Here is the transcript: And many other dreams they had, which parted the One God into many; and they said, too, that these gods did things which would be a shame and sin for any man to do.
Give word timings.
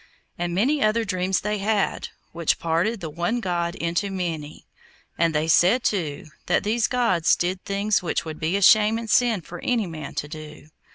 And 0.35 0.55
many 0.55 0.81
other 0.81 1.05
dreams 1.05 1.41
they 1.41 1.59
had, 1.59 2.07
which 2.31 2.57
parted 2.57 3.01
the 3.01 3.09
One 3.11 3.39
God 3.39 3.75
into 3.75 4.09
many; 4.09 4.65
and 5.15 5.31
they 5.35 5.47
said, 5.47 5.83
too, 5.83 6.25
that 6.47 6.63
these 6.63 6.87
gods 6.87 7.35
did 7.35 7.63
things 7.65 8.01
which 8.01 8.25
would 8.25 8.39
be 8.39 8.57
a 8.57 8.63
shame 8.63 8.97
and 8.97 9.11
sin 9.11 9.41
for 9.41 9.59
any 9.59 9.85
man 9.85 10.15
to 10.15 10.27
do. 10.27 10.69